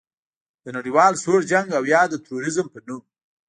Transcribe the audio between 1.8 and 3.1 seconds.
یا د تروریزم په نوم